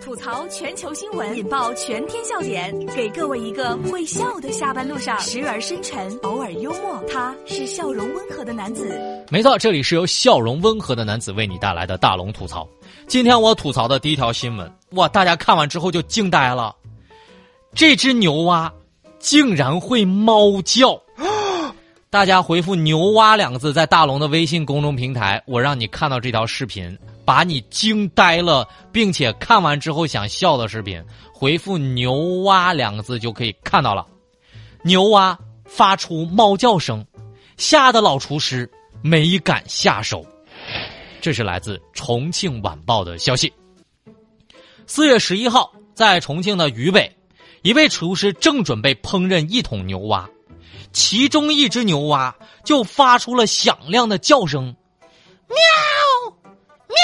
[0.00, 7.02] 吐槽全球新闻，引爆全天笑点，给各位一个会笑的下班路上，时而深沉，偶尔幽默。
[7.12, 8.96] 他是笑容温和的男子。
[9.28, 12.64] 没错，这里是由笑容温和的男子为你带来的大龙吐槽。
[13.08, 16.72] 今天我吐槽的第一条新闻，哇，大家看完之后就惊呆了，
[17.74, 18.72] 这只牛蛙
[19.18, 20.96] 竟然会猫叫。
[22.12, 31.02] 大家回复“牛蛙”两个字，在大龙的微信公众平台，我让你看到这条视频，把你惊呆了，并且看完之后想笑的视频，
[31.32, 34.06] 回复“牛蛙”两个字就可以看到了。
[34.84, 37.02] 牛蛙发出猫叫声，
[37.56, 40.22] 吓得老厨师没敢下手。
[41.22, 43.50] 这是来自重庆晚报的消息。
[44.86, 47.10] 四月十一号，在重庆的渝北，
[47.62, 50.28] 一位厨师正准备烹饪一桶牛蛙。
[50.92, 54.76] 其中一只牛蛙就发出了响亮的叫声，
[55.48, 55.56] 喵，
[56.88, 56.96] 喵。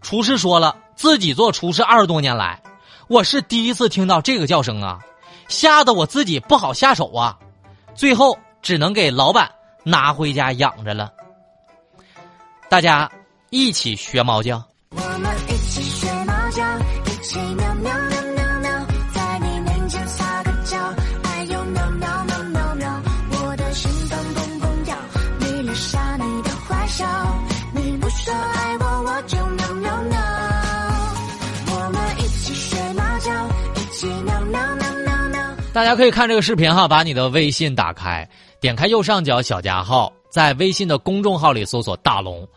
[0.00, 2.62] 厨师说了，自己做厨师二十多年来，
[3.08, 5.00] 我是第一次听到这个叫声啊，
[5.48, 7.38] 吓得我自己不好下手啊，
[7.94, 9.50] 最后只能给老板
[9.82, 11.10] 拿回家养着了。
[12.68, 13.10] 大家
[13.50, 14.62] 一起学猫叫。
[14.90, 15.36] 我们
[35.76, 38.26] 大家可以看这个视频哈，把你的微信打开，
[38.62, 42.48] 点开右上角小加号，在微信的公众号里搜索“大龙”，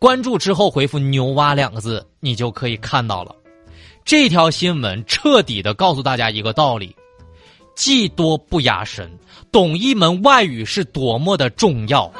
[0.00, 3.36] 关注之后回复“牛蛙”两个字，你就可以看到了。
[4.06, 6.96] 这条新闻彻底的告诉大家一个道理：
[7.76, 9.06] 技多不压身，
[9.52, 12.10] 懂一门外语是多么的重要，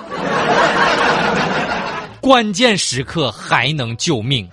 [2.21, 4.47] 关键时刻还能救命。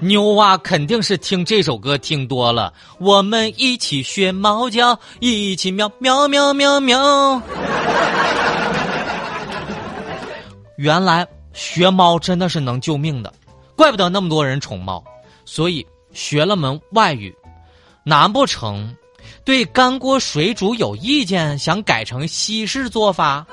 [0.00, 7.42] 牛蛙肯定是听这首歌听多了，我们一起学猫叫，一起喵喵喵喵喵。
[10.76, 13.32] 原来学猫真的是能救命的，
[13.74, 15.02] 怪不得那么多人宠猫。
[15.44, 17.34] 所以学了门外语，
[18.04, 18.94] 难不成
[19.44, 23.44] 对干锅水煮有意见，想改成西式做法？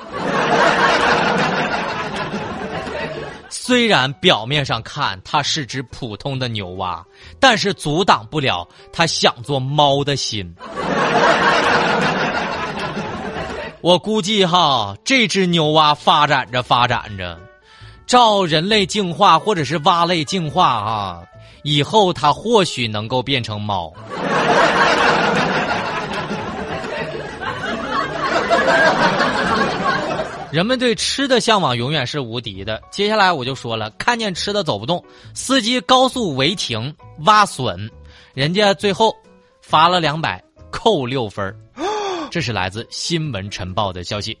[3.66, 7.04] 虽然表面上看它是只普通的牛蛙，
[7.40, 10.54] 但是阻挡不了它想做猫的心。
[13.82, 17.36] 我估计哈，这只牛蛙发展着发展着，
[18.06, 21.22] 照人类进化或者是蛙类进化啊，
[21.64, 23.92] 以后它或许能够变成猫。
[30.52, 32.80] 人们对吃的向往永远是无敌的。
[32.90, 37.90] 接下来我就说了，看见吃的走不动，司机高速违停挖笋，
[38.32, 39.14] 人家最后
[39.60, 41.54] 罚了两百，扣六分
[42.30, 44.38] 这是来自《新闻晨报》的消息。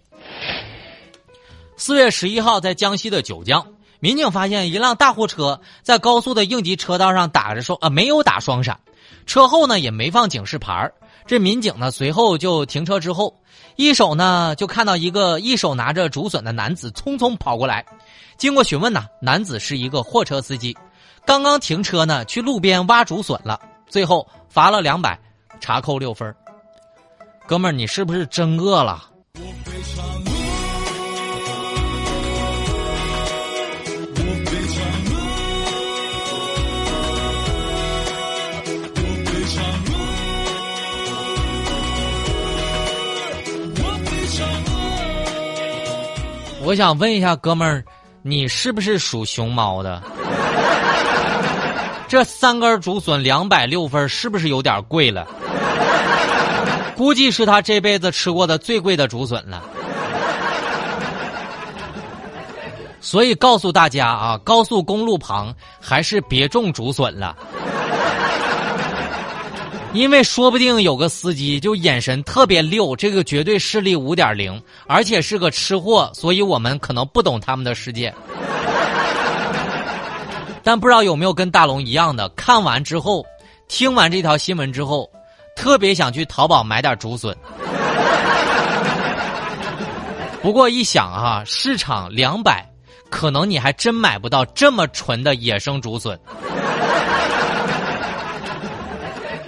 [1.76, 3.66] 四月十一号，在江西的九江，
[4.00, 8.80] 民警发现一辆大货车在高速的应急车道上打着双呃没有打双闪，
[9.26, 10.90] 车后呢也没放警示牌
[11.26, 13.34] 这民警呢随后就停车之后。
[13.76, 17.84] 一手呢，就看到一个一手拿着竹笋的男子匆匆跑过来。
[18.38, 20.74] 经过询问呢，男子是一个货车司机，
[21.26, 23.60] 刚刚停车呢，去路边挖竹笋了。
[23.86, 25.18] 最后罚了两百，
[25.60, 26.34] 查扣六分。
[27.46, 29.10] 哥们儿，你是不是真饿了？
[29.34, 30.35] 我
[46.74, 47.84] 想问一下，哥们儿，
[48.22, 50.02] 你是不是属熊猫的？
[52.08, 55.26] 这三根竹笋两百六分，是不是有点贵了？
[56.96, 59.62] 估计是他这辈子吃过的最贵的竹笋了。
[63.00, 67.36] 所以告诉大家啊，高速公路旁还是别种竹笋了。
[69.92, 78.14] 因为说不定有个司机就眼神特别溜，这个绝对视力五点零，而且是个吃货，所以我们可能不懂他们的世界。
[80.62, 83.24] 但不知道有没有跟大龙一样的，看完之后，
[83.68, 85.08] 听完这条新闻之后，
[85.56, 87.34] 特别想去淘宝买点竹笋。
[90.42, 92.68] 不过一想啊，市场两百，
[93.08, 96.18] 可能你还真买不到这么纯的野生竹笋。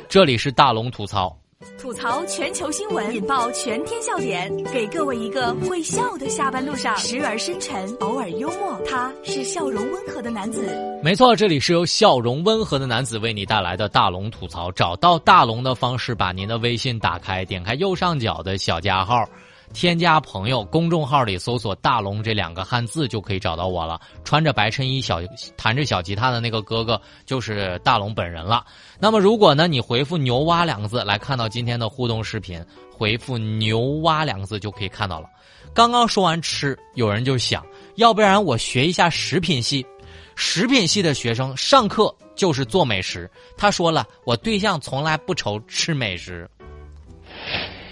[0.09, 1.39] 这里是大龙吐槽，
[1.79, 10.67] 吐槽全球新闻，引爆全天笑点，给各位一个会笑的下班路上，时而深沉，偶尔幽默，他是笑容温和的男子。
[11.03, 14.73] 没错，这里是由笑容温和的男子为你带来的大龙吐槽。
[14.73, 19.29] 找到大龙的方式，把您的微信打开，点开右上角的小加号。
[19.73, 24.01] 添加朋友，公众号里搜索“大龙”这两个汉字就可以找到我了。
[24.25, 25.21] 穿着白衬衣、小
[25.57, 28.65] 弹着小吉他的那个哥哥就是大龙本人了。
[28.99, 35.29] 那么，如果呢你回复“牛蛙”两个字来看到今天的互动视频，回复“牛蛙”两个字就可以看到了。
[35.73, 37.65] 刚刚说完吃，有人就想
[37.97, 39.87] 要不然我学一下食品系。
[40.35, 43.29] 食品系的学生上课就是做美食。
[43.57, 46.49] 他说了，我对象从来不愁吃美食。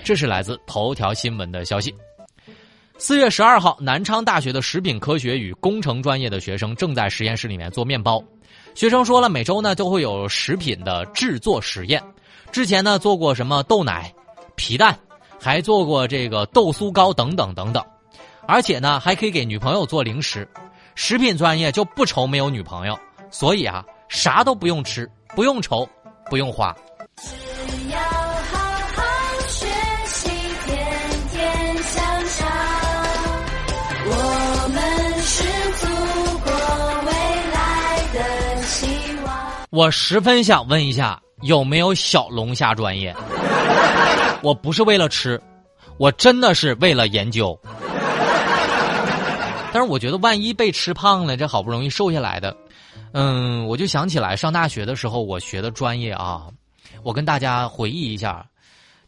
[0.07, 1.93] 这是来自头条新闻的消息。
[2.97, 8.23] 四月十二号，南昌大学的食品科学与工程专业的学生正在实验室里面做面包。
[8.77, 12.01] 学生说了，每周呢都会有食品的制作实验。
[12.53, 14.15] 之前呢做过什么豆奶、
[14.55, 14.97] 皮蛋，
[15.41, 17.85] 还做过这个豆酥糕等等等等。
[18.47, 20.49] 而且呢还可以给女朋友做零食。
[20.95, 22.97] 食品专业就不愁没有女朋友，
[23.29, 25.85] 所以啊啥都不用吃，不用愁，
[26.31, 26.73] 不用花。
[39.77, 43.15] 我十分想问一下，有没有小龙虾专业？
[44.43, 45.39] 我不是为了吃，
[45.99, 47.55] 我真的是为了研究。
[49.75, 52.57] 但是我觉得，万一被吃胖了，这好不容易瘦下来的，
[53.13, 56.47] 嗯，我就想起来上大学的时候我学的专业啊。
[57.03, 58.47] 我跟大家回忆一下，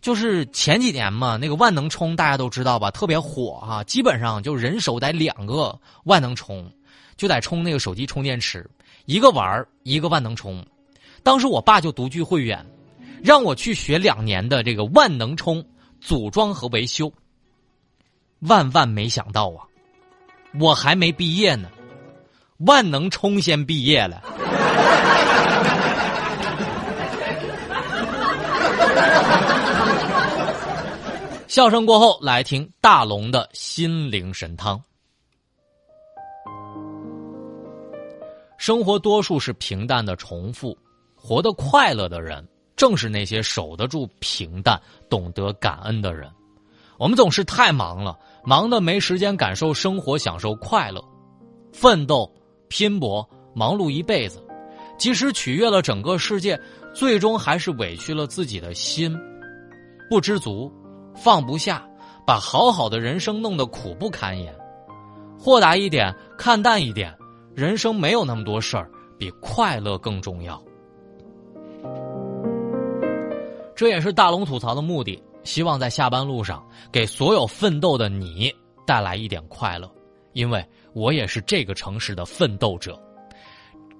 [0.02, 5.74] 就是前几年嘛，那个万能充大家都知道吧，特别火哈，基本上就人手得两个
[6.04, 6.70] 万能充，
[7.16, 8.68] 就得充那个手机充电池。
[9.08, 10.62] 一个玩儿一个万能充，
[11.22, 12.62] 当时我爸就独具慧眼，
[13.24, 15.64] 让我去学两年的这个万能充
[15.98, 17.10] 组装和维修。
[18.40, 19.64] 万万没想到啊，
[20.60, 21.70] 我还没毕业呢，
[22.58, 24.22] 万能充先毕业了。
[31.46, 34.78] 笑声过后，来听大龙的心灵神汤。
[38.58, 40.76] 生活多数是平淡的重复，
[41.14, 42.46] 活得快乐的人，
[42.76, 44.78] 正是那些守得住平淡、
[45.08, 46.28] 懂得感恩的人。
[46.98, 51.00] 我们总是太忙了，忙的没时间感受生活、享受快乐。
[51.72, 52.28] 奋斗、
[52.66, 54.44] 拼搏、忙碌一辈子，
[54.98, 56.60] 即使取悦了整个世界，
[56.92, 59.16] 最终还是委屈了自己的心。
[60.10, 60.72] 不知足，
[61.14, 61.88] 放不下，
[62.26, 64.52] 把好好的人生弄得苦不堪言。
[65.38, 67.16] 豁达一点，看淡一点。
[67.58, 68.88] 人生没有那么多事儿，
[69.18, 70.62] 比快乐更重要。
[73.74, 78.54] 这也是大龙吐槽的目的，希望在下班路上给所有奋斗的你
[78.86, 79.90] 带来一点快乐，
[80.34, 82.96] 因为我也是这个城市的奋斗者。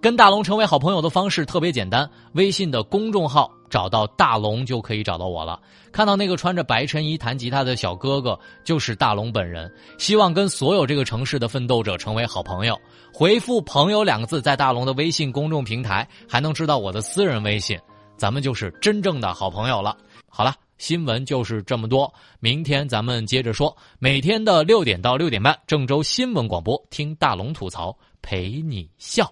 [0.01, 5.59] 跟大龙成为好朋友的方式特别简单，微信的公众号找到大龙就可以找到我了。
[5.91, 9.69] 看到那个穿着白衬衣弹吉他的小哥哥，就是大龙本人。
[9.99, 12.79] 希望跟所有这个城市的奋斗者成为好朋友。
[13.13, 17.77] 回复“朋友”两个字，在大龙的微信公众平台还能知道我的私人微信，
[18.17, 19.97] 咱们就是真正的好朋友了。
[20.29, 23.77] 好了，新闻就是这么多，明天咱们接着说。
[23.99, 29.29] 每天的六点到六点半，郑州新闻广播，听大龙吐槽，陪你笑。